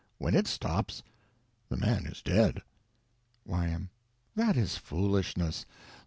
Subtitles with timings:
[0.17, 1.03] When it stops,
[1.69, 2.63] the man is dead.
[3.45, 3.91] Y.M.
[4.35, 5.67] That is foolishness.